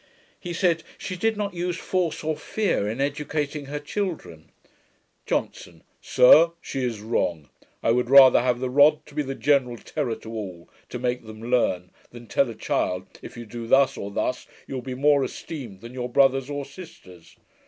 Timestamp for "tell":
12.25-12.49